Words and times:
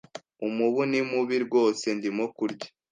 Umubu 0.47 0.81
ni 0.89 1.01
mubi 1.09 1.35
rwose. 1.45 1.85
Ndimo 1.97 2.25
kurya. 2.37 2.67